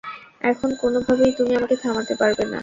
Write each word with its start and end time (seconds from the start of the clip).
এখন 0.41 0.69
কোনোভাবেই 0.81 1.31
তুমি 1.37 1.51
আমাকে 1.55 1.75
থামাতে 1.83 2.13
পারবে 2.21 2.43
না। 2.45 2.59